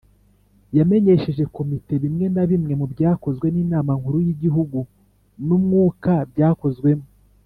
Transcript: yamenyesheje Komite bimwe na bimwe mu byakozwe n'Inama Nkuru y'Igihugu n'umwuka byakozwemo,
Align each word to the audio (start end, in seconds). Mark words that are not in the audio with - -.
yamenyesheje 0.77 1.43
Komite 1.55 1.93
bimwe 2.03 2.25
na 2.35 2.43
bimwe 2.49 2.73
mu 2.79 2.85
byakozwe 2.93 3.47
n'Inama 3.51 3.91
Nkuru 3.99 4.17
y'Igihugu 4.25 4.77
n'umwuka 5.45 6.13
byakozwemo, 6.31 7.07